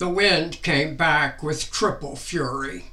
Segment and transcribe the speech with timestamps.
[0.00, 2.86] The wind came back with triple fury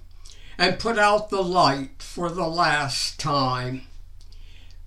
[0.57, 3.83] and put out the light for the last time.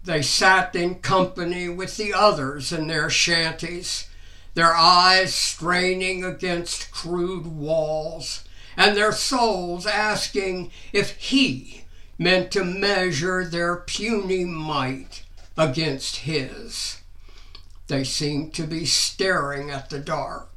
[0.05, 4.07] They sat in company with the others in their shanties,
[4.53, 8.45] their eyes straining against crude walls,
[8.77, 11.85] and their souls asking if he
[12.19, 15.23] meant to measure their puny might
[15.57, 16.99] against his.
[17.87, 20.50] They seemed to be staring at the dark,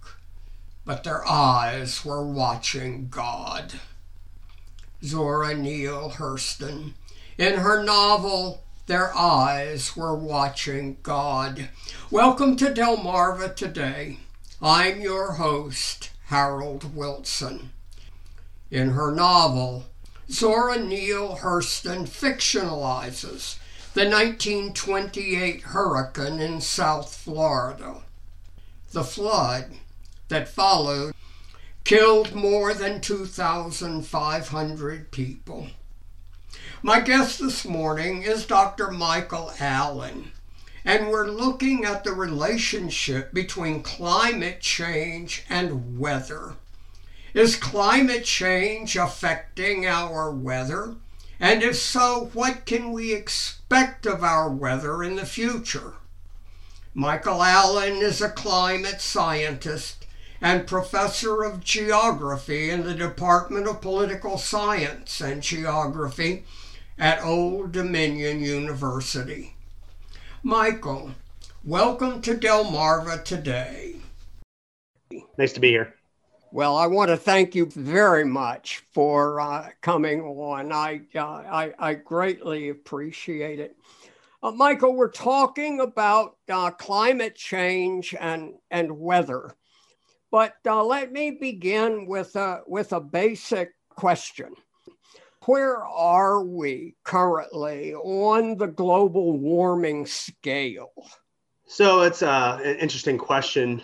[0.86, 3.74] but their eyes were watching God.
[5.04, 6.94] Zora Neale Hurston,
[7.38, 11.70] in her novel their eyes were watching God.
[12.12, 14.20] Welcome to Delmarva today.
[14.62, 17.72] I'm your host, Harold Wilson.
[18.70, 19.86] In her novel,
[20.30, 23.58] Zora Neale Hurston fictionalizes
[23.94, 28.02] the 1928 hurricane in South Florida.
[28.92, 29.72] The flood
[30.30, 31.14] that followed
[31.84, 35.68] killed more than 2,500 people.
[36.82, 38.92] My guest this morning is Dr.
[38.92, 40.32] Michael Allen,
[40.86, 46.56] and we're looking at the relationship between climate change and weather.
[47.34, 50.96] Is climate change affecting our weather?
[51.40, 55.96] And if so, what can we expect of our weather in the future?
[56.94, 60.03] Michael Allen is a climate scientist
[60.44, 66.44] and professor of geography in the Department of Political Science and Geography
[67.00, 69.56] at Old Dominion University.
[70.44, 71.12] Michael,
[71.64, 73.96] welcome to Delmarva today.
[75.38, 75.96] Nice to be here.
[76.52, 80.74] Well, I want to thank you very much for uh, coming on.
[80.74, 83.78] I, uh, I, I, greatly appreciate it.
[84.44, 89.56] Uh, Michael, we're talking about uh, climate change and, and weather.
[90.34, 94.56] But uh, let me begin with a, with a basic question
[95.46, 100.92] where are we currently on the global warming scale?
[101.68, 103.84] So it's uh, an interesting question.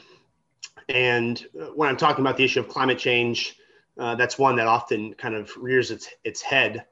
[0.88, 1.45] And
[1.75, 3.55] when I'm talking about the issue of climate change,
[3.99, 6.83] uh, that's one that often kind of rears its, its head.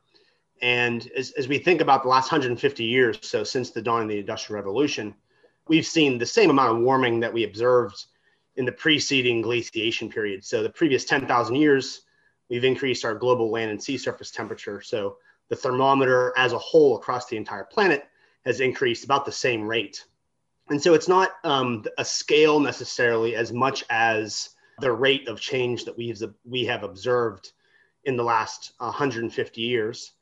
[0.61, 4.09] And as, as we think about the last 150 years, so since the dawn of
[4.09, 5.15] the Industrial Revolution,
[5.67, 8.05] we've seen the same amount of warming that we observed
[8.57, 10.43] in the preceding glaciation period.
[10.43, 12.01] So the previous 10,000 years,
[12.49, 14.81] we've increased our global land and sea surface temperature.
[14.81, 15.17] So
[15.49, 18.05] the thermometer as a whole across the entire planet
[18.45, 20.03] has increased about the same rate.
[20.69, 25.85] And so it's not um, a scale necessarily as much as the rate of change
[25.85, 27.53] that we have, we have observed
[28.03, 30.13] in the last 150 years.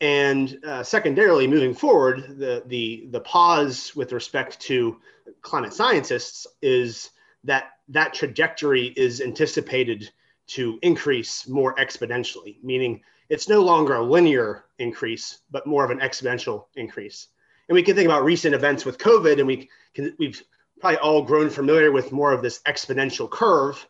[0.00, 4.98] And uh, secondarily, moving forward, the, the, the pause with respect to
[5.42, 7.10] climate scientists is
[7.44, 10.10] that that trajectory is anticipated
[10.48, 16.00] to increase more exponentially, meaning it's no longer a linear increase, but more of an
[16.00, 17.28] exponential increase.
[17.68, 20.42] And we can think about recent events with COVID, and we can, we've
[20.80, 23.86] probably all grown familiar with more of this exponential curve.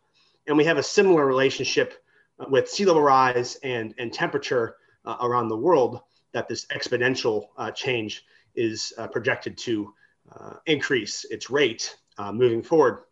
[0.47, 2.05] And we have a similar relationship
[2.49, 6.01] with sea level rise and, and temperature uh, around the world
[6.33, 8.25] that this exponential uh, change
[8.55, 9.93] is uh, projected to
[10.33, 13.05] uh, increase its rate uh, moving forward.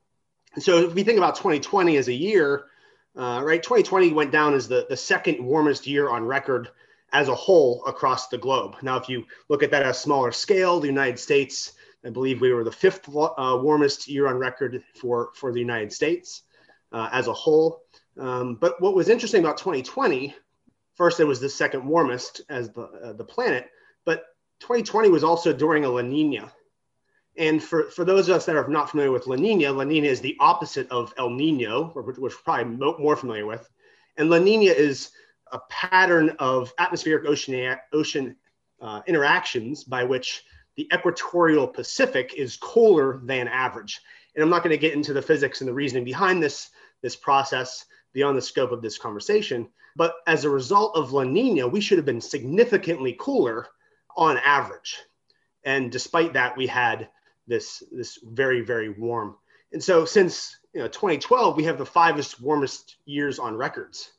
[0.58, 2.64] So if we think about 2020 as a year,
[3.16, 6.70] uh, right, 2020 went down as the, the second warmest year on record
[7.12, 8.76] as a whole across the globe.
[8.82, 11.72] Now, if you look at that at a smaller scale, the United States,
[12.04, 15.92] I believe we were the fifth uh, warmest year on record for, for the United
[15.92, 16.42] States
[16.92, 17.82] uh, as a whole.
[18.18, 20.34] Um, but what was interesting about 2020,
[20.94, 23.68] first, it was the second warmest as the, uh, the planet,
[24.04, 24.24] but
[24.60, 26.52] 2020 was also during a La Nina.
[27.40, 30.06] And for, for those of us that are not familiar with La Nina, La Nina
[30.06, 33.66] is the opposite of El Nino, which we're probably more familiar with.
[34.18, 35.12] And La Nina is
[35.50, 38.36] a pattern of atmospheric ocean, ocean
[38.82, 40.44] uh, interactions by which
[40.76, 44.02] the equatorial Pacific is cooler than average.
[44.34, 46.68] And I'm not going to get into the physics and the reasoning behind this,
[47.00, 49.66] this process beyond the scope of this conversation.
[49.96, 53.66] But as a result of La Nina, we should have been significantly cooler
[54.14, 54.98] on average.
[55.64, 57.08] And despite that, we had
[57.50, 59.36] this this very very warm.
[59.72, 64.12] And so since you know 2012, we have the fivest warmest years on records,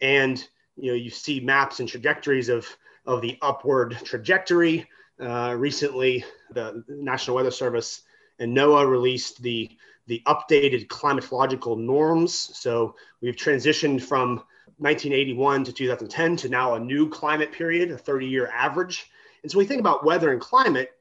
[0.00, 0.44] and
[0.76, 2.66] you know you see maps and trajectories of
[3.06, 4.88] of the upward trajectory.
[5.20, 8.02] Uh, recently, the National Weather Service
[8.40, 9.70] and NOAA released the
[10.06, 12.34] the updated climatological norms.
[12.34, 14.42] So we've transitioned from
[14.78, 19.10] 1981 to 2010 to now a new climate period, a 30 year average.
[19.42, 20.92] And so we think about weather and climate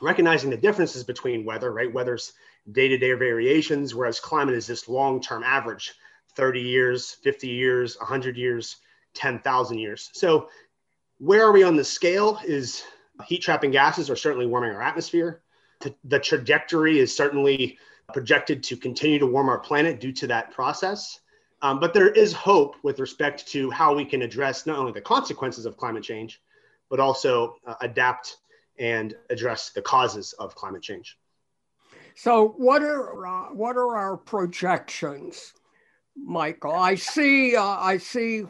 [0.00, 1.92] recognizing the differences between weather, right?
[1.92, 2.32] Weather's
[2.72, 5.94] day to day variations, whereas climate is this long term average
[6.34, 8.76] 30 years, 50 years, 100 years,
[9.14, 10.10] 10,000 years.
[10.12, 10.48] So,
[11.18, 12.40] where are we on the scale?
[12.46, 12.84] Is
[13.26, 15.42] heat trapping gases are certainly warming our atmosphere.
[16.04, 17.78] The trajectory is certainly
[18.12, 21.20] projected to continue to warm our planet due to that process.
[21.60, 25.00] Um, but there is hope with respect to how we can address not only the
[25.00, 26.40] consequences of climate change,
[26.88, 28.38] but also uh, adapt
[28.78, 31.18] and address the causes of climate change.
[32.14, 35.52] So, what are uh, what are our projections,
[36.16, 36.74] Michael?
[36.74, 38.44] I see uh, I see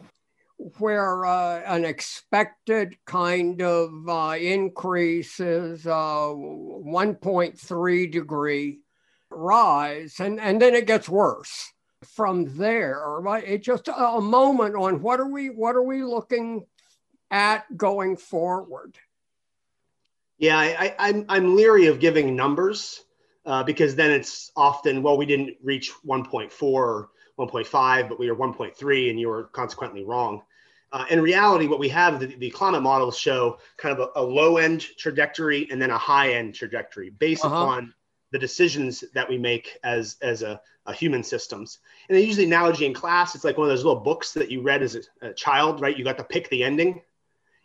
[0.77, 5.91] where uh, an expected kind of uh, increase is uh,
[6.33, 8.79] 1.3 degree
[9.29, 11.71] rise, and, and then it gets worse
[12.15, 12.99] from there.
[13.19, 13.43] Right?
[13.45, 16.65] It's just a moment on what are we what are we looking
[17.31, 18.97] at going forward.
[20.39, 23.03] Yeah, I, I'm I'm leery of giving numbers
[23.45, 28.35] uh, because then it's often well we didn't reach 1.4 or 1.5, but we were
[28.35, 30.41] 1.3, and you were consequently wrong.
[30.91, 34.23] Uh, in reality, what we have, the, the climate models show kind of a, a,
[34.23, 37.55] low end trajectory and then a high end trajectory based uh-huh.
[37.55, 37.93] upon
[38.31, 41.79] the decisions that we make as, as a, a, human systems.
[42.07, 43.35] And they use the analogy in class.
[43.35, 45.95] It's like one of those little books that you read as a, a child, right?
[45.95, 47.01] You got to pick the ending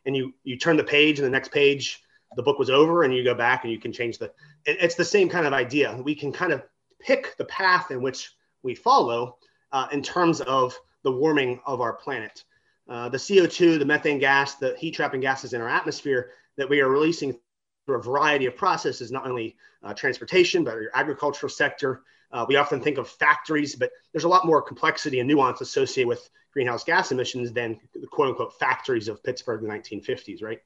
[0.04, 2.02] and you, you turn the page and the next page,
[2.36, 4.26] the book was over and you go back and you can change the,
[4.64, 6.00] it, it's the same kind of idea.
[6.02, 6.62] We can kind of
[7.00, 8.32] pick the path in which
[8.62, 9.36] we follow
[9.72, 12.44] uh, in terms of the warming of our planet.
[12.88, 16.80] Uh, the CO2, the methane gas, the heat trapping gases in our atmosphere that we
[16.80, 17.36] are releasing
[17.86, 22.02] through a variety of processes, not only uh, transportation, but your agricultural sector.
[22.32, 26.08] Uh, we often think of factories, but there's a lot more complexity and nuance associated
[26.08, 30.60] with greenhouse gas emissions than the quote unquote factories of Pittsburgh in the 1950s, right?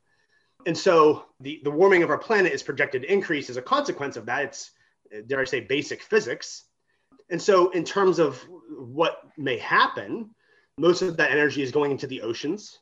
[0.66, 4.16] And so the, the warming of our planet is projected to increase as a consequence
[4.16, 4.44] of that.
[4.44, 4.70] It's,
[5.26, 6.64] dare I say, basic physics.
[7.30, 10.30] And so, in terms of what may happen,
[10.78, 12.78] most of that energy is going into the oceans.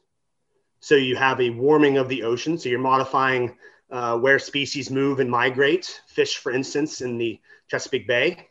[0.80, 2.58] So you have a warming of the ocean.
[2.58, 3.56] So you're modifying
[3.90, 6.00] uh, where species move and migrate.
[6.06, 8.48] Fish, for instance, in the Chesapeake Bay,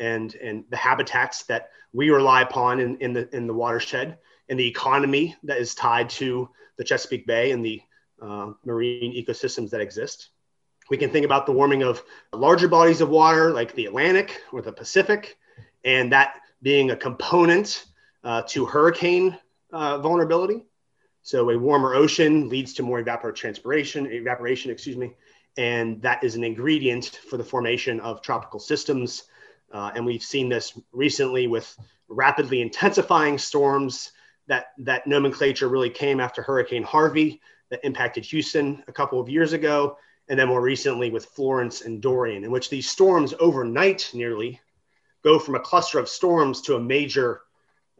[0.00, 4.18] and and the habitats that we rely upon in, in the in the watershed,
[4.48, 7.80] and the economy that is tied to the Chesapeake Bay and the
[8.20, 10.30] uh, marine ecosystems that exist.
[10.88, 12.02] We can think about the warming of
[12.32, 15.36] larger bodies of water like the Atlantic or the Pacific,
[15.84, 17.84] and that being a component
[18.24, 19.36] uh, to hurricane
[19.72, 20.64] uh, vulnerability.
[21.22, 25.14] So a warmer ocean leads to more evapotranspiration, evaporation, excuse me,
[25.56, 29.24] and that is an ingredient for the formation of tropical systems.
[29.72, 31.76] Uh, and we've seen this recently with
[32.08, 34.12] rapidly intensifying storms.
[34.46, 37.40] That that nomenclature really came after Hurricane Harvey
[37.76, 42.00] that impacted Houston a couple of years ago, and then more recently with Florence and
[42.00, 44.60] Dorian, in which these storms overnight nearly
[45.22, 47.42] go from a cluster of storms to a major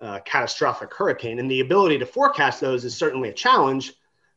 [0.01, 1.39] uh, catastrophic hurricane.
[1.39, 3.93] And the ability to forecast those is certainly a challenge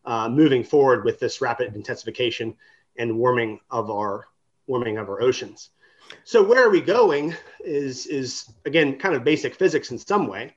[0.06, 2.56] uh, moving forward with this rapid intensification
[2.98, 4.28] and warming of our
[4.68, 5.70] warming of our oceans.
[6.24, 10.56] So where are we going is is again kind of basic physics in some way,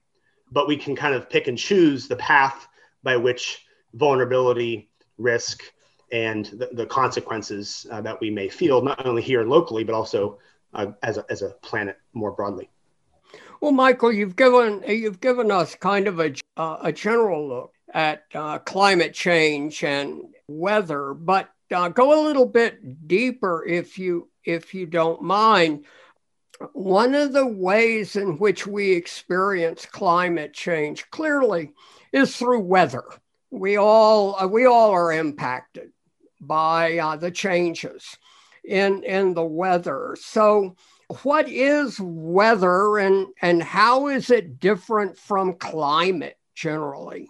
[0.51, 2.67] but we can kind of pick and choose the path
[3.03, 5.63] by which vulnerability, risk,
[6.13, 10.39] and the, the consequences uh, that we may feel not only here locally but also
[10.75, 12.71] uh, as a, as a planet more broadly.
[13.61, 18.25] Well, Michael, you've given you've given us kind of a uh, a general look at
[18.35, 24.75] uh, climate change and weather, but uh, go a little bit deeper if you if
[24.75, 25.85] you don't mind.
[26.73, 31.73] One of the ways in which we experience climate change clearly
[32.13, 33.05] is through weather.
[33.53, 35.93] We all uh, we all are impacted
[36.41, 38.17] by uh, the changes
[38.65, 40.17] in in the weather.
[40.19, 40.75] So
[41.23, 47.29] what is weather and, and how is it different from climate generally?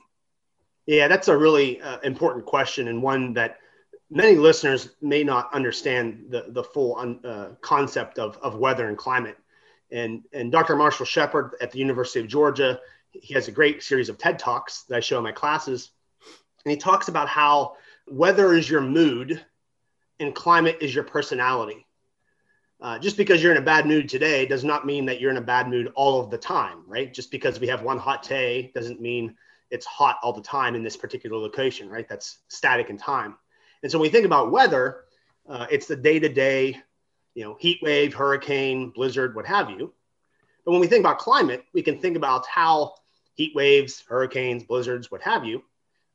[0.87, 3.59] Yeah, that's a really uh, important question and one that
[4.11, 8.97] many listeners may not understand the, the full un, uh, concept of, of weather and
[8.97, 9.37] climate.
[9.91, 10.77] And, and Dr.
[10.77, 14.85] Marshall Shepard at the University of Georgia, he has a great series of TED Talks
[14.85, 15.91] that I show in my classes.
[16.65, 17.77] And he talks about how
[18.07, 19.45] weather is your mood
[20.21, 21.87] and climate is your personality.
[22.81, 25.37] Uh, just because you're in a bad mood today does not mean that you're in
[25.37, 27.15] a bad mood all of the time, right?
[27.15, 29.37] Just because we have one hot day doesn't mean
[29.71, 32.09] it's hot all the time in this particular location, right?
[32.09, 33.37] That's static in time.
[33.83, 35.05] And so when we think about weather,
[35.49, 36.77] uh, it's the day to day,
[37.35, 39.93] you know, heat wave, hurricane, blizzard, what have you.
[40.65, 42.95] But when we think about climate, we can think about how
[43.35, 45.63] heat waves, hurricanes, blizzards, what have you,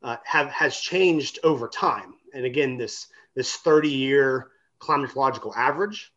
[0.04, 2.14] uh, have has changed over time.
[2.34, 4.50] And again, this this 30 year
[4.80, 6.12] climatological average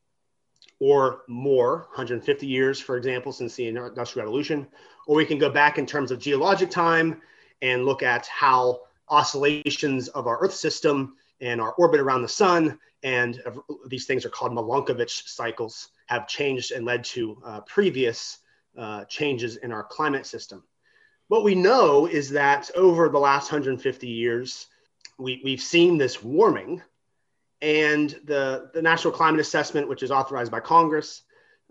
[0.81, 4.67] or more, 150 years, for example, since the Industrial Revolution.
[5.07, 7.21] Or we can go back in terms of geologic time
[7.61, 12.79] and look at how oscillations of our Earth system and our orbit around the sun,
[13.03, 13.43] and
[13.87, 18.39] these things are called Milankovitch cycles, have changed and led to uh, previous
[18.77, 20.63] uh, changes in our climate system.
[21.31, 24.67] What we know is that over the last 150 years,
[25.17, 26.83] we, we've seen this warming
[27.63, 31.23] and the, the National Climate Assessment, which is authorized by Congress,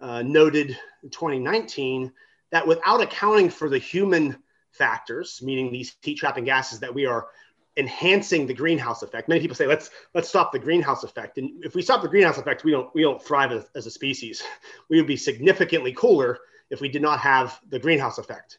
[0.01, 2.09] uh, noted in 2019
[2.53, 4.37] that without accounting for the human
[4.71, 7.27] factors, meaning these heat trapping gases, that we are
[7.75, 9.27] enhancing the greenhouse effect.
[9.27, 11.37] Many people say, let's let's stop the greenhouse effect.
[11.37, 13.91] And if we stop the greenhouse effect, we don't we don't thrive as, as a
[13.91, 14.41] species.
[14.89, 16.39] We would be significantly cooler
[16.69, 18.57] if we did not have the greenhouse effect.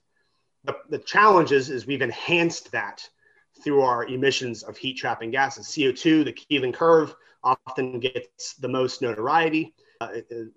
[0.64, 3.08] The, the challenge is, is we've enhanced that
[3.62, 5.66] through our emissions of heat trapping gases.
[5.66, 9.74] CO2, the Keeling curve, often gets the most notoriety.
[10.00, 10.08] Uh,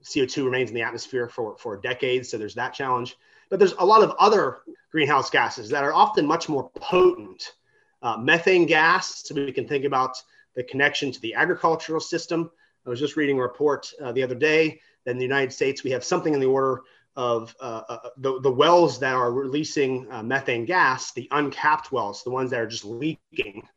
[0.04, 3.16] CO2 remains in the atmosphere for, for decades, so there's that challenge.
[3.50, 4.60] But there's a lot of other
[4.92, 7.54] greenhouse gases that are often much more potent.
[8.02, 10.22] Uh, methane gas, so we can think about
[10.56, 12.52] the connection to the agricultural system.
[12.86, 15.84] I was just reading a report uh, the other day that in the United States
[15.84, 16.82] we have something in the order
[17.16, 22.24] of uh, uh, the, the wells that are releasing uh, methane gas, the uncapped wells,
[22.24, 23.68] the ones that are just leaking,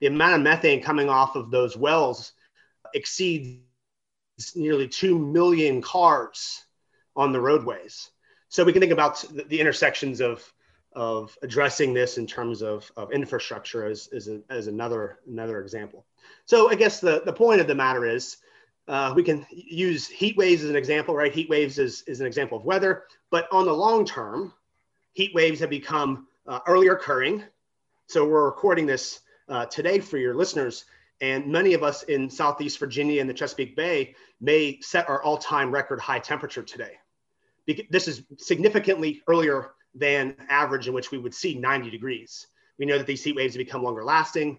[0.00, 2.32] the amount of methane coming off of those wells
[2.94, 3.58] exceeds
[4.54, 6.64] nearly 2 million cars
[7.16, 8.10] on the roadways.
[8.48, 10.44] So we can think about the, the intersections of,
[10.92, 16.06] of addressing this in terms of, of infrastructure as, as, a, as another, another example.
[16.46, 18.38] So I guess the, the point of the matter is
[18.88, 21.32] uh, we can use heat waves as an example, right?
[21.32, 24.52] Heat waves is, is an example of weather, but on the long term,
[25.12, 27.44] heat waves have become uh, earlier occurring.
[28.06, 30.84] So we're recording this uh, today for your listeners,
[31.20, 35.70] and many of us in Southeast Virginia and the Chesapeake Bay may set our all-time
[35.70, 36.98] record high temperature today.
[37.90, 42.46] This is significantly earlier than average in which we would see 90 degrees.
[42.78, 44.58] We know that these heat waves have become longer lasting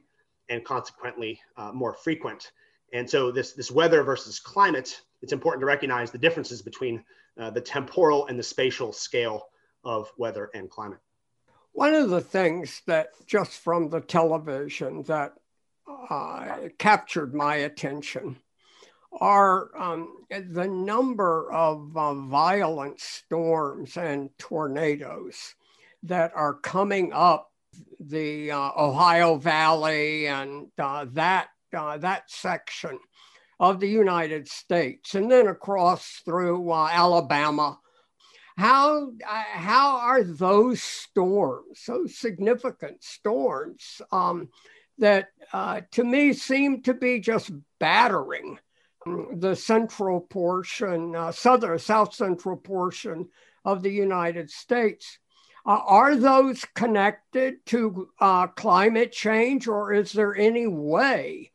[0.49, 2.51] and consequently uh, more frequent.
[2.93, 7.03] And so this, this weather versus climate, it's important to recognize the differences between
[7.39, 9.47] uh, the temporal and the spatial scale
[9.83, 10.99] of weather and climate.
[11.73, 15.33] One of the things that just from the television that
[16.09, 18.37] uh, captured my attention
[19.19, 25.55] are um, the number of uh, violent storms and tornadoes
[26.03, 27.51] that are coming up
[27.99, 32.99] the uh, Ohio Valley and uh, that uh, that section
[33.59, 37.77] of the United States, and then across through uh, Alabama.
[38.57, 44.49] How, uh, how are those storms, those significant storms, um,
[44.97, 48.57] that uh, to me seem to be just battering
[49.35, 53.29] the central portion, uh, southern, south central portion
[53.63, 55.19] of the United States?
[55.65, 61.50] Uh, are those connected to uh, climate change, or is there any way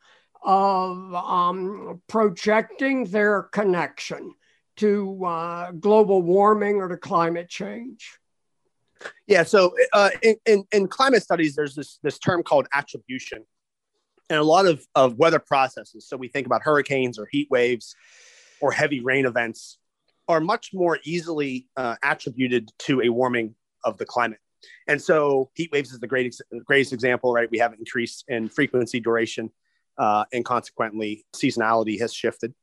[0.46, 4.32] of um, projecting their connection
[4.76, 8.18] to uh, global warming or to climate change?
[9.26, 13.44] Yeah, so uh, in, in, in, climate studies, there's this, this term called attribution.
[14.30, 17.94] And a lot of, of weather processes, so we think about hurricanes or heat waves
[18.60, 19.78] or heavy rain events,
[20.28, 24.40] are much more easily uh, attributed to a warming of the climate.
[24.88, 27.50] And so heat waves is the greatest, greatest example, right?
[27.50, 29.50] We have an increase in frequency, duration,
[29.98, 32.54] uh, and consequently seasonality has shifted.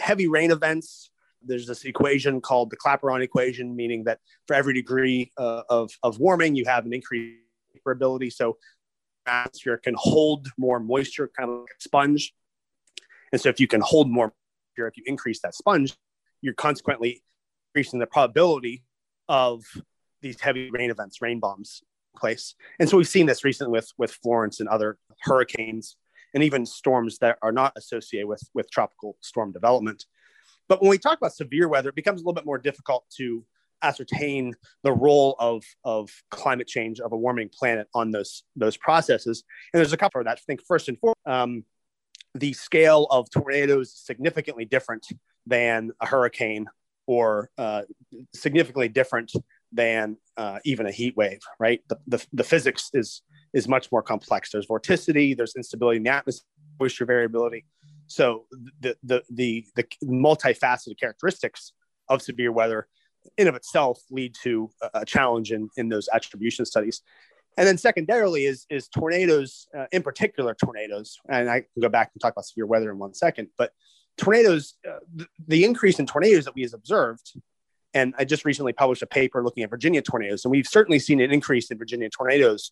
[0.00, 1.10] Heavy rain events,
[1.42, 6.18] there's this equation called the Clapeyron equation, meaning that for every degree uh, of, of
[6.18, 7.38] warming, you have an increased
[7.86, 8.30] ability.
[8.30, 8.58] So
[9.26, 12.34] atmosphere can hold more moisture, kind of like a sponge.
[13.32, 14.32] And so if you can hold more
[14.76, 15.92] if you increase that sponge,
[16.40, 17.20] you're consequently
[17.74, 18.84] increasing the probability
[19.28, 19.64] of
[20.22, 21.82] these heavy rain events, rain bombs
[22.16, 22.54] place.
[22.78, 25.96] And so we've seen this recently with with Florence and other hurricanes
[26.34, 30.04] and even storms that are not associated with, with tropical storm development.
[30.68, 33.44] But when we talk about severe weather, it becomes a little bit more difficult to
[33.82, 39.44] ascertain the role of, of climate change of a warming planet on those, those processes.
[39.72, 40.38] And there's a couple of that.
[40.38, 41.64] I think first and foremost, um,
[42.34, 45.06] the scale of tornadoes is significantly different
[45.46, 46.66] than a hurricane
[47.06, 47.82] or uh,
[48.34, 49.32] significantly different
[49.72, 51.80] than uh, even a heat wave, right?
[51.88, 54.50] The, the, the physics is is much more complex.
[54.50, 56.46] There's vorticity, there's instability in the atmosphere,
[56.80, 57.64] moisture variability.
[58.06, 58.46] So
[58.80, 61.72] the the the the multifaceted characteristics
[62.08, 62.88] of severe weather
[63.36, 67.02] in of itself lead to a challenge in, in those attribution studies.
[67.58, 72.12] And then secondarily is, is tornadoes, uh, in particular tornadoes, and I can go back
[72.14, 73.72] and talk about severe weather in one second, but
[74.16, 77.32] tornadoes, uh, the, the increase in tornadoes that we have observed,
[77.94, 81.20] and I just recently published a paper looking at Virginia tornadoes, and we've certainly seen
[81.20, 82.70] an increase in Virginia tornadoes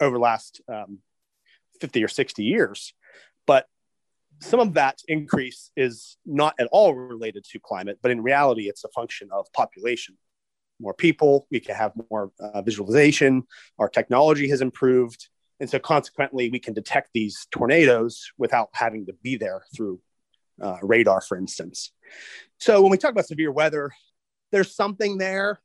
[0.00, 0.98] over the last um,
[1.80, 2.92] 50 or 60 years.
[3.46, 3.66] But
[4.40, 8.84] some of that increase is not at all related to climate, but in reality, it's
[8.84, 10.16] a function of population.
[10.78, 13.44] More people, we can have more uh, visualization,
[13.78, 15.28] our technology has improved.
[15.58, 20.00] And so, consequently, we can detect these tornadoes without having to be there through
[20.60, 21.92] uh, radar, for instance.
[22.58, 23.90] So, when we talk about severe weather,
[24.52, 25.62] there's something there,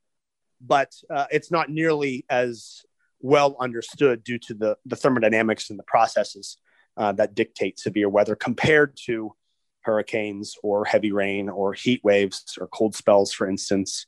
[0.61, 2.83] but uh, it's not nearly as
[3.21, 6.57] well understood due to the, the thermodynamics and the processes
[6.97, 9.33] uh, that dictate severe weather compared to
[9.81, 14.05] hurricanes or heavy rain or heat waves or cold spells, for instance.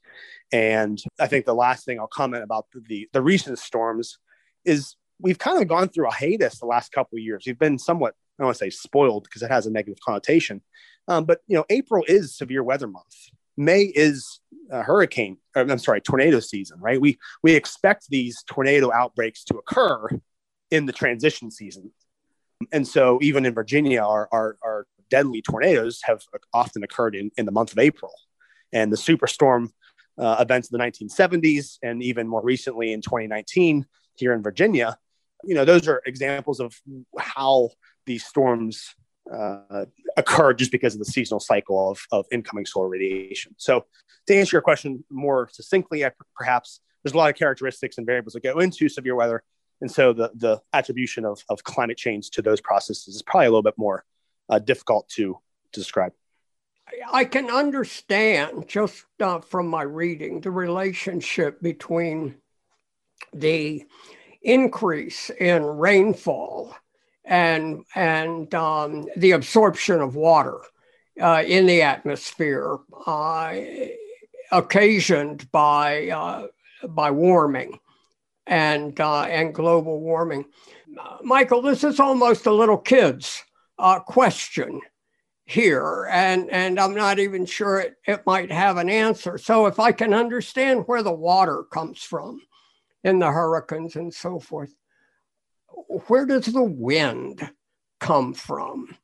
[0.51, 4.19] And I think the last thing I'll comment about the, the recent storms
[4.65, 7.43] is we've kind of gone through a hiatus the last couple of years.
[7.45, 10.61] We've been somewhat, I don't want to say spoiled because it has a negative connotation,
[11.07, 13.15] um, but you know, April is severe weather month.
[13.57, 14.39] May is
[14.73, 15.37] a hurricane.
[15.55, 16.99] I'm sorry, tornado season, right?
[16.99, 20.09] We we expect these tornado outbreaks to occur
[20.71, 21.91] in the transition season,
[22.71, 27.45] and so even in Virginia, our our, our deadly tornadoes have often occurred in, in
[27.45, 28.11] the month of April,
[28.73, 29.69] and the superstorm
[30.17, 34.97] uh, events of the 1970s, and even more recently in 2019 here in Virginia,
[35.43, 36.75] you know, those are examples of
[37.17, 37.69] how
[38.05, 38.95] these storms
[39.31, 39.85] uh,
[40.17, 43.55] occur just because of the seasonal cycle of, of incoming solar radiation.
[43.57, 43.85] So,
[44.27, 48.33] to answer your question more succinctly, I, perhaps there's a lot of characteristics and variables
[48.33, 49.43] that go into severe weather.
[49.81, 53.49] And so, the, the attribution of, of climate change to those processes is probably a
[53.49, 54.03] little bit more
[54.49, 55.37] uh, difficult to,
[55.71, 56.13] to describe.
[57.11, 62.35] I can understand just uh, from my reading the relationship between
[63.33, 63.85] the
[64.41, 66.75] increase in rainfall
[67.25, 70.59] and and um, the absorption of water
[71.21, 73.55] uh, in the atmosphere uh,
[74.51, 76.47] occasioned by uh,
[76.87, 77.79] by warming
[78.47, 80.45] and uh, and global warming.
[81.23, 83.43] Michael, this is almost a little kid's
[83.79, 84.79] uh, question
[85.45, 89.37] here, and and I'm not even sure it, it might have an answer.
[89.37, 92.41] So if I can understand where the water comes from
[93.03, 94.73] in the hurricanes and so forth,
[96.07, 97.49] where does the wind
[97.99, 98.95] come from?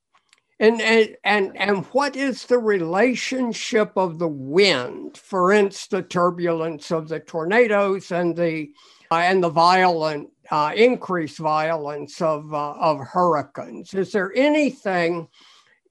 [0.59, 6.91] And, and, and, and what is the relationship of the wind, for instance, the turbulence
[6.91, 8.69] of the tornadoes and the,
[9.09, 13.93] uh, and the violent, uh, increased violence of, uh, of hurricanes?
[13.93, 15.29] Is there anything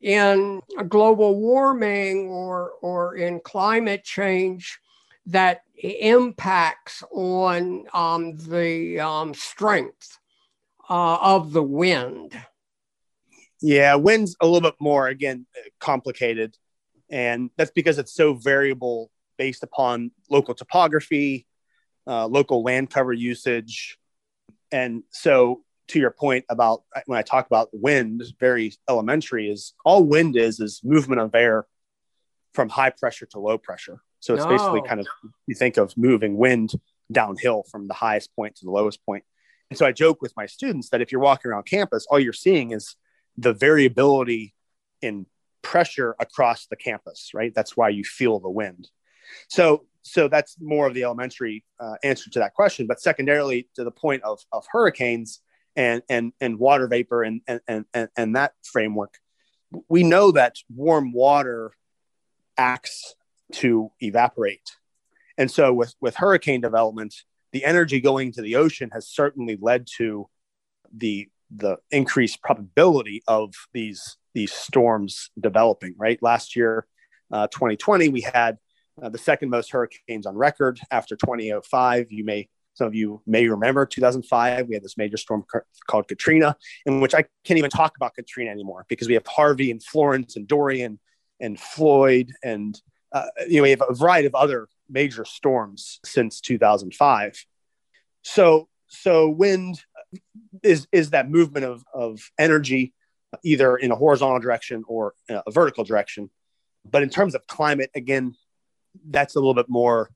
[0.02, 4.78] in global warming or, or in climate change
[5.24, 10.17] that impacts on um, the um, strength
[10.88, 12.32] uh, of the wind.
[13.60, 15.46] Yeah, wind's a little bit more again
[15.80, 16.56] complicated,
[17.10, 21.46] and that's because it's so variable based upon local topography,
[22.06, 23.98] uh, local land cover usage,
[24.70, 30.04] and so to your point about when I talk about wind, very elementary is all
[30.04, 31.66] wind is is movement of air
[32.54, 34.00] from high pressure to low pressure.
[34.20, 34.50] So it's no.
[34.50, 35.06] basically kind of
[35.46, 36.72] you think of moving wind
[37.10, 39.24] downhill from the highest point to the lowest point.
[39.70, 42.32] And so I joke with my students that if you're walking around campus, all you're
[42.32, 42.96] seeing is
[43.36, 44.54] the variability
[45.02, 45.26] in
[45.62, 47.54] pressure across the campus, right?
[47.54, 48.88] That's why you feel the wind.
[49.48, 52.86] So, so that's more of the elementary uh, answer to that question.
[52.86, 55.40] But secondarily, to the point of, of hurricanes
[55.76, 59.14] and, and, and water vapor and, and, and, and that framework,
[59.88, 61.72] we know that warm water
[62.56, 63.14] acts
[63.52, 64.76] to evaporate.
[65.36, 67.14] And so with, with hurricane development,
[67.52, 70.28] the energy going to the ocean has certainly led to
[70.92, 75.94] the the increased probability of these these storms developing.
[75.96, 76.86] Right, last year,
[77.32, 78.58] uh, 2020, we had
[79.02, 82.06] uh, the second most hurricanes on record after 2005.
[82.10, 84.68] You may some of you may remember 2005.
[84.68, 85.44] We had this major storm
[85.88, 86.56] called Katrina,
[86.86, 90.36] in which I can't even talk about Katrina anymore because we have Harvey and Florence
[90.36, 91.00] and Dorian
[91.40, 92.80] and Floyd and
[93.12, 97.44] uh, you know we have a variety of other major storms since 2005.
[98.22, 99.80] So, so wind
[100.62, 102.94] is is that movement of of energy
[103.44, 106.30] either in a horizontal direction or a vertical direction.
[106.90, 108.34] But in terms of climate, again,
[109.08, 110.10] that's a little bit more.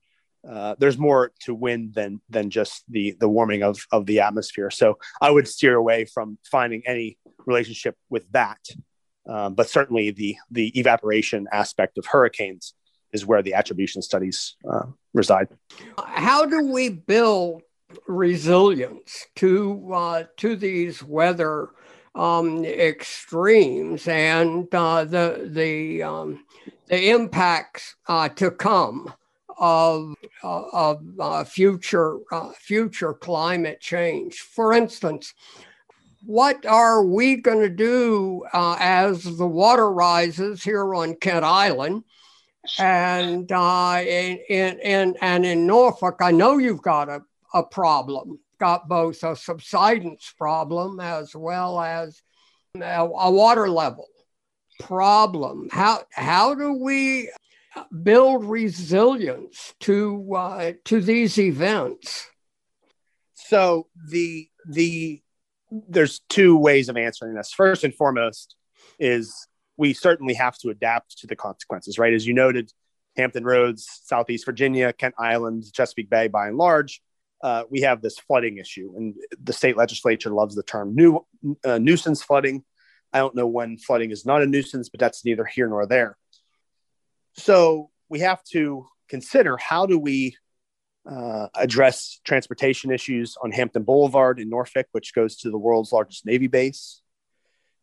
[0.47, 4.69] Uh, there's more to wind than than just the the warming of of the atmosphere.
[4.69, 8.59] So I would steer away from finding any relationship with that.
[9.27, 12.73] Um, but certainly the the evaporation aspect of hurricanes
[13.13, 15.47] is where the attribution studies uh, reside.
[15.97, 17.61] How do we build
[18.07, 21.69] resilience to uh, to these weather
[22.15, 26.45] um, extremes and uh, the the um,
[26.87, 29.13] the impacts uh, to come
[29.57, 32.17] of uh, of uh, future
[32.57, 34.39] future climate change.
[34.39, 35.33] For instance,
[36.25, 42.03] what are we going to do uh, as the water rises here on Kent Island?
[42.79, 44.39] And uh, in,
[44.79, 47.21] in, and in Norfolk, I know you've got a,
[47.53, 52.21] a problem, got both a subsidence problem as well as
[52.75, 54.07] a, a water level
[54.79, 55.69] problem.
[55.71, 57.29] How, how do we
[58.01, 62.27] build resilience to, uh, to these events?
[63.33, 65.21] So the, the
[65.89, 67.51] there's two ways of answering this.
[67.51, 68.55] First and foremost
[68.99, 69.47] is
[69.77, 72.13] we certainly have to adapt to the consequences, right?
[72.13, 72.71] As you noted,
[73.15, 77.01] Hampton Roads, Southeast Virginia, Kent Island, Chesapeake Bay, by and large,
[77.43, 81.25] uh, we have this flooding issue, and the state legislature loves the term new
[81.65, 82.63] uh, nuisance flooding.
[83.11, 86.17] I don't know when flooding is not a nuisance, but that's neither here nor there.
[87.33, 90.37] So we have to consider how do we
[91.05, 96.25] uh, address transportation issues on Hampton Boulevard in Norfolk, which goes to the world's largest
[96.25, 97.02] Navy base?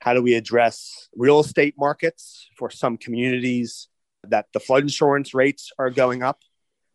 [0.01, 3.89] How do we address real estate markets for some communities
[4.27, 6.41] that the flood insurance rates are going up?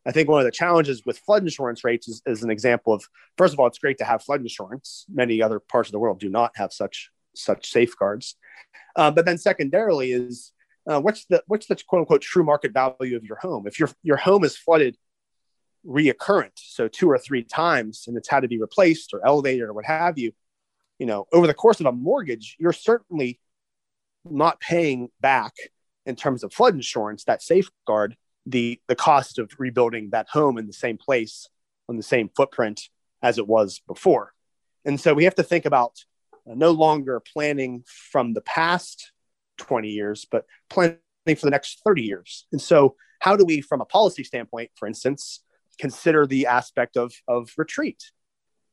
[0.08, 3.08] I think one of the challenges with flood insurance rates is, is an example of
[3.38, 5.06] first of all, it's great to have flood insurance.
[5.12, 8.36] Many other parts of the world do not have such such safeguards.
[8.96, 10.52] Uh, but then secondarily is
[10.88, 13.68] uh, what's the what's the quote unquote true market value of your home?
[13.68, 14.98] If your your home is flooded
[15.86, 19.74] reoccurrent, so two or three times, and it's had to be replaced or elevated or
[19.74, 20.32] what have you,
[21.00, 23.40] you know, over the course of a mortgage, you're certainly
[24.24, 25.54] not paying back
[26.06, 30.68] in terms of flood insurance that safeguard the the cost of rebuilding that home in
[30.68, 31.50] the same place
[31.90, 32.90] on the same footprint
[33.22, 34.34] as it was before.
[34.86, 35.98] And so we have to think about
[36.50, 39.12] uh, no longer planning from the past
[39.58, 42.46] 20 years, but planning for the next 30 years.
[42.52, 45.42] And so, how do we, from a policy standpoint, for instance,
[45.80, 48.12] consider the aspect of, of retreat.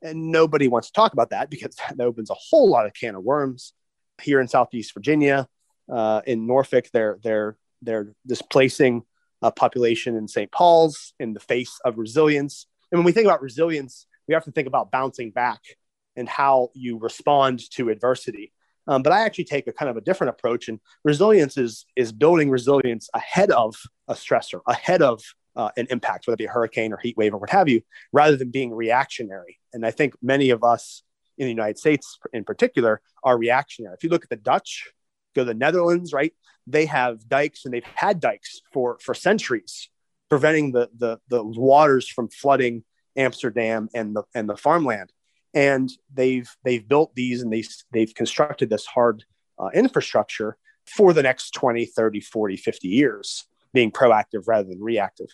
[0.03, 3.15] And nobody wants to talk about that because that opens a whole lot of can
[3.15, 3.73] of worms.
[4.21, 5.49] Here in Southeast Virginia,
[5.91, 9.03] uh, in Norfolk, they're, they're, they're displacing
[9.41, 10.51] a population in St.
[10.53, 12.67] Paul's in the face of resilience.
[12.91, 15.61] And when we think about resilience, we have to think about bouncing back
[16.15, 18.53] and how you respond to adversity.
[18.87, 22.11] Um, but I actually take a kind of a different approach, and resilience is is
[22.13, 23.77] building resilience ahead of
[24.09, 25.23] a stressor, ahead of
[25.57, 27.83] uh, an impact, whether it be a hurricane or heat wave or what have you,
[28.13, 29.59] rather than being reactionary.
[29.73, 31.03] And I think many of us
[31.39, 33.95] in the United States, in particular, are reactionary.
[33.95, 34.91] If you look at the Dutch,
[35.35, 36.33] go to the Netherlands, right?
[36.67, 39.89] They have dikes and they've had dikes for for centuries,
[40.29, 42.85] preventing the the, the waters from flooding
[43.17, 45.13] Amsterdam and the and the farmland.
[45.55, 49.25] And they've they've built these and they they've constructed this hard
[49.59, 55.29] uh, infrastructure for the next 20, 30, 40, 50 years being proactive rather than reactive.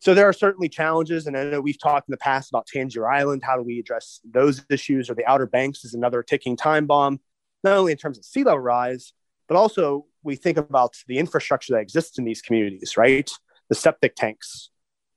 [0.00, 3.06] So there are certainly challenges, and I know we've talked in the past about Tangier
[3.06, 3.42] Island.
[3.44, 5.10] How do we address those issues?
[5.10, 7.20] Or the Outer Banks is another ticking time bomb,
[7.62, 9.12] not only in terms of sea level rise,
[9.46, 13.30] but also we think about the infrastructure that exists in these communities, right?
[13.68, 14.70] The septic tanks,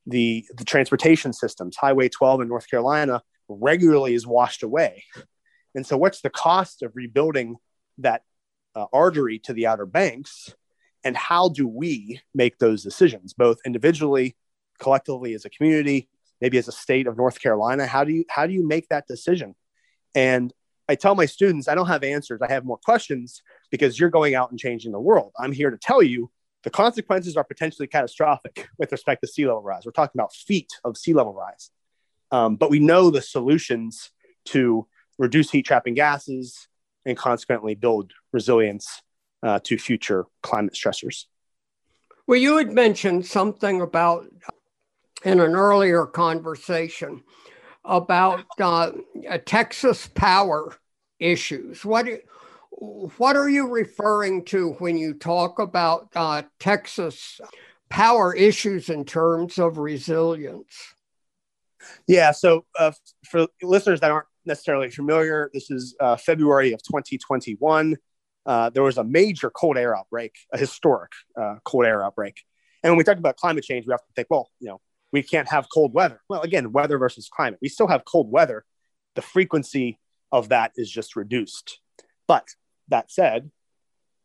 [0.05, 1.77] the the transportation systems.
[1.77, 5.05] Highway 12 in North Carolina regularly is washed away,
[5.73, 7.55] and so what's the cost of rebuilding
[7.99, 8.23] that
[8.75, 10.53] uh, artery to the Outer Banks?
[11.05, 14.37] and how do we make those decisions both individually
[14.79, 16.09] collectively as a community
[16.41, 19.07] maybe as a state of north carolina how do you how do you make that
[19.07, 19.55] decision?
[20.15, 20.53] And
[20.89, 22.41] i tell my students i don't have answers.
[22.41, 25.31] I have more questions because you're going out and changing the world.
[25.39, 26.29] I'm here to tell you
[26.63, 29.85] the consequences are potentially catastrophic with respect to sea level rise.
[29.85, 31.69] We're talking about feet of sea level rise.
[32.31, 34.09] Um, but we know the solutions
[34.45, 34.87] to
[35.19, 36.67] reduce heat trapping gases
[37.05, 39.01] and consequently build resilience
[39.43, 41.25] uh, to future climate stressors.
[42.25, 44.25] Well, you had mentioned something about
[45.23, 47.23] in an earlier conversation
[47.85, 48.91] about uh,
[49.45, 50.75] Texas power
[51.19, 51.83] issues.
[51.85, 52.07] What
[53.17, 57.39] what are you referring to when you talk about uh, Texas
[57.89, 60.95] power issues in terms of resilience?
[62.07, 62.91] Yeah, so uh,
[63.25, 67.95] for listeners that aren't necessarily familiar, this is uh, February of 2021
[68.45, 72.41] uh, there was a major cold air outbreak, a historic uh, cold air outbreak.
[72.83, 74.81] And when we talk about climate change, we have to think, well, you know,
[75.13, 76.19] we can't have cold weather.
[76.27, 77.59] Well, again, weather versus climate.
[77.61, 78.65] We still have cold weather.
[79.15, 79.99] The frequency
[80.31, 81.79] of that is just reduced.
[82.27, 82.49] But
[82.89, 83.51] that said,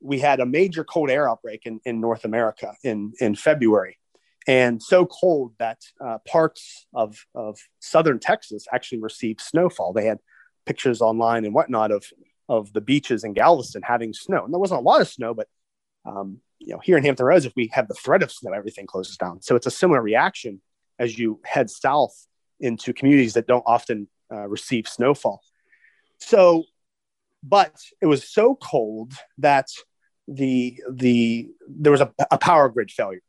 [0.01, 3.99] we had a major cold air outbreak in, in North America in, in February.
[4.47, 9.93] And so cold that uh, parts of, of southern Texas actually received snowfall.
[9.93, 10.19] They had
[10.65, 12.05] pictures online and whatnot of
[12.49, 14.43] of the beaches in Galveston having snow.
[14.43, 15.49] And there wasn't a lot of snow, but
[16.07, 18.87] um, you know, here in Hampton Roads, if we have the threat of snow, everything
[18.87, 19.43] closes down.
[19.43, 20.63] So it's a similar reaction
[20.99, 22.27] as you head south
[22.61, 25.41] into communities that don't often uh, receive snowfall.
[26.19, 26.65] So,
[27.43, 29.69] but it was so cold that
[30.27, 33.23] the the there was a, a power grid failure,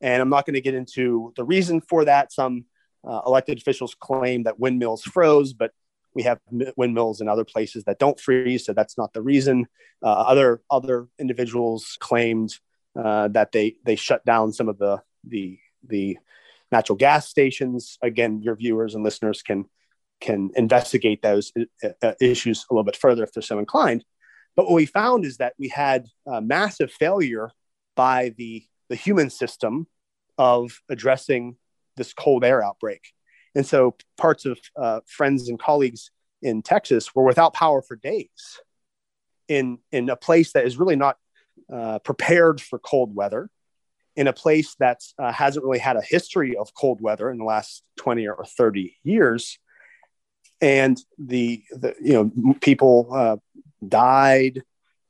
[0.00, 2.32] and I'm not going to get into the reason for that.
[2.32, 2.64] Some
[3.06, 5.72] uh, elected officials claim that windmills froze, but
[6.14, 6.40] we have
[6.76, 9.66] windmills in other places that don't freeze, so that's not the reason.
[10.02, 12.54] Uh, other other individuals claimed
[12.98, 16.18] uh, that they they shut down some of the the the
[16.70, 17.98] natural gas stations.
[18.02, 19.66] Again, your viewers and listeners can
[20.20, 21.52] can investigate those
[21.84, 24.04] uh, uh issues a little bit further if they're so inclined.
[24.56, 26.06] But what we found is that we had
[26.42, 27.50] massive failure
[27.94, 29.86] by the the human system
[30.38, 31.56] of addressing
[31.96, 33.12] this cold air outbreak.
[33.54, 36.10] And so parts of uh, friends and colleagues
[36.42, 38.60] in Texas were without power for days
[39.48, 41.16] in, in a place that is really not
[41.72, 43.50] uh, prepared for cold weather,
[44.18, 47.44] in a place that uh, hasn't really had a history of cold weather in the
[47.44, 49.58] last 20 or 30 years.
[50.60, 53.36] And the, the you know, people uh,
[53.86, 54.64] died.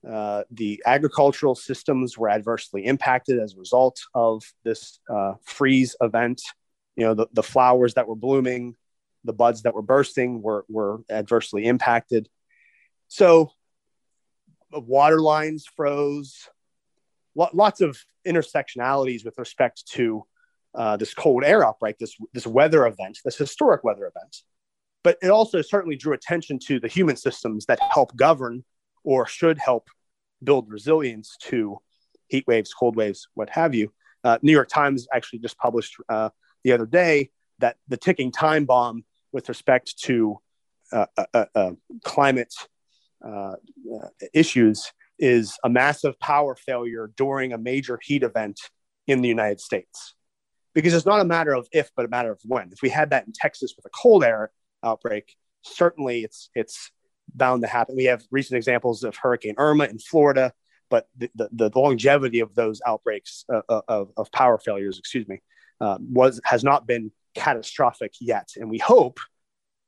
[0.07, 6.42] Uh, the agricultural systems were adversely impacted as a result of this uh, freeze event
[6.99, 8.75] you know the, the flowers that were blooming
[9.25, 12.29] the buds that were bursting were, were adversely impacted
[13.07, 13.51] so
[14.73, 16.49] water lines froze
[17.53, 20.24] lots of intersectionalities with respect to
[20.74, 24.42] uh, this cold air outbreak this this weather event this historic weather event.
[25.05, 28.64] But it also certainly drew attention to the human systems that help govern
[29.05, 29.88] or should help
[30.42, 31.79] build resilience to
[32.29, 33.92] heat waves cold waves what have you.
[34.24, 36.29] Uh, new york times actually just published uh,
[36.64, 40.38] the other day that the ticking time bomb with respect to
[40.92, 41.72] uh, uh, uh,
[42.05, 42.55] climate
[44.33, 48.61] issues is a massive power failure during a major heat event
[49.07, 50.14] in the United States.
[50.74, 52.70] Because it's not a matter of if, but a matter of when.
[52.72, 54.50] If we had that in Texas with a cold air
[54.85, 56.90] outbreak, certainly it's it's
[57.35, 57.96] bound to happen.
[57.96, 60.52] We have recent examples of Hurricane Irma in Florida,
[60.88, 65.40] but the, the, the longevity of those outbreaks uh, of, of power failures, excuse me,
[65.81, 68.48] uh, was has not been catastrophic yet.
[68.57, 69.20] And we hope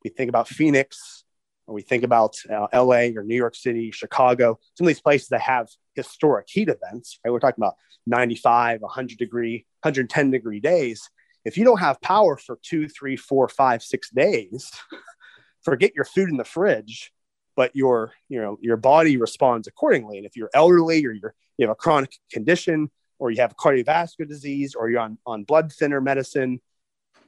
[0.05, 1.25] we think about Phoenix
[1.73, 5.41] we think about uh, LA or New York City, Chicago, some of these places that
[5.41, 7.31] have historic heat events, right?
[7.31, 11.09] We're talking about 95, 100 degree, 110 degree days.
[11.45, 14.71] If you don't have power for two, three, four, five, six days,
[15.63, 17.13] forget your food in the fridge,
[17.57, 20.19] but your, you know, your body responds accordingly.
[20.19, 24.27] And if you're elderly or you're, you have a chronic condition, or you have cardiovascular
[24.27, 26.59] disease, or you're on, on blood thinner medicine,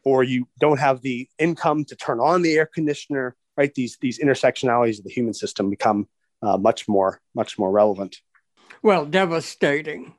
[0.04, 3.72] or you don't have the income to turn on the air conditioner, right?
[3.74, 6.08] These, these intersectionalities of the human system become
[6.42, 8.20] uh, much more, much more relevant.
[8.82, 10.14] Well, devastating,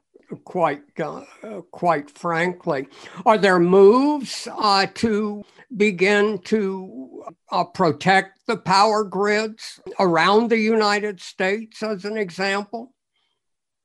[0.46, 1.24] quite, uh,
[1.72, 2.88] quite frankly.
[3.26, 5.44] Are there moves uh, to
[5.76, 12.94] begin to uh, protect the power grids around the United States, as an example?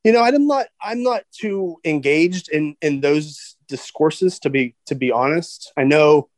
[0.04, 4.94] you know i'm not i'm not too engaged in in those discourses to be to
[4.94, 6.28] be honest i know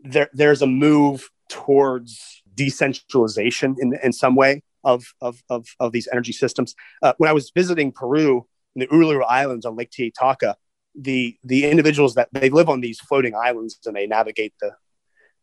[0.00, 6.08] there there's a move towards decentralization in in some way of of of, of these
[6.12, 6.74] energy systems.
[7.02, 10.56] Uh, when i was visiting peru in the uluru islands on lake titicaca
[10.94, 14.72] the the individuals that they live on these floating islands and they navigate the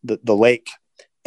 [0.04, 0.70] the, the lake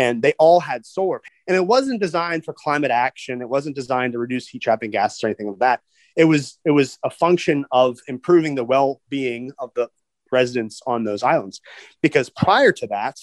[0.01, 1.21] and they all had solar.
[1.47, 3.43] And it wasn't designed for climate action.
[3.43, 5.81] It wasn't designed to reduce heat trapping gases or anything like that.
[6.17, 9.89] It was it was a function of improving the well-being of the
[10.33, 11.61] residents on those islands.
[12.03, 13.17] Because prior to that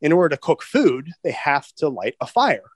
[0.00, 2.70] in order to cook food they have to light a fire.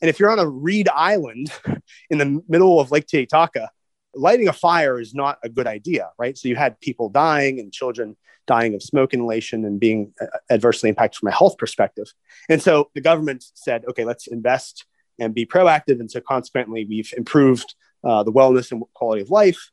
[0.00, 1.50] And if you're on a reed island
[2.10, 3.70] in the middle of lake titicaca
[4.14, 6.36] lighting a fire is not a good idea right?
[6.36, 10.88] So you had people dying and children dying of smoke inhalation and being uh, adversely
[10.88, 12.06] impacted from a health perspective.
[12.48, 14.86] And so the government said okay let's invest
[15.18, 16.00] and be proactive.
[16.00, 19.70] And so consequently we've improved uh, the wellness and quality of life.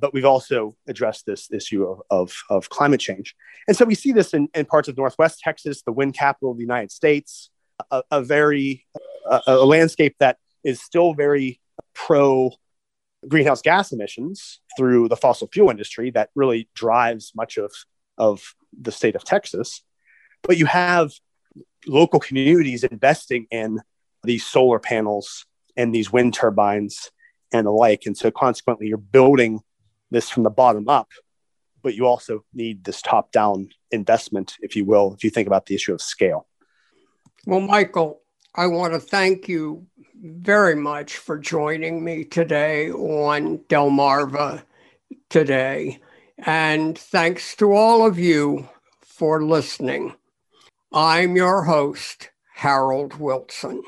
[0.00, 3.34] But we've also addressed this issue of, of, of climate change.
[3.66, 6.58] And so we see this in, in, parts of Northwest Texas, the wind capital of
[6.58, 7.50] the United States,
[7.90, 8.86] a, a very,
[9.28, 11.60] a, a landscape that is still very
[11.94, 12.52] pro
[13.26, 17.72] greenhouse gas emissions through the fossil fuel industry that really drives much of,
[18.18, 19.82] of the state of Texas.
[20.42, 21.12] But you have
[21.86, 23.80] local communities investing in
[24.22, 27.10] these solar panels and these wind turbines
[27.52, 28.02] and the like.
[28.06, 29.60] And so consequently, you're building
[30.10, 31.08] this from the bottom up,
[31.82, 35.66] but you also need this top down investment, if you will, if you think about
[35.66, 36.46] the issue of scale.
[37.46, 38.20] Well, Michael,
[38.54, 39.86] I want to thank you
[40.22, 44.62] very much for joining me today on Delmarva
[45.28, 46.00] today.
[46.38, 48.68] And thanks to all of you
[49.02, 50.14] for listening.
[50.92, 53.82] I'm your host, Harold Wilson.